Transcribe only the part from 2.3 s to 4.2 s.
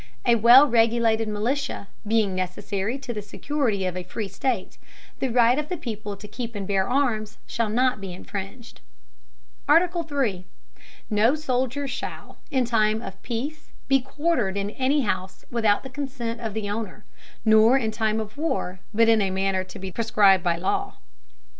necessary to the security of a